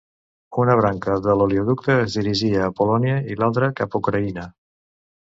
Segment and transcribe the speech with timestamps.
[0.61, 4.47] Una branca de l'oleoducte és dirigida a Polònia i l'altra cap a Ucraïna.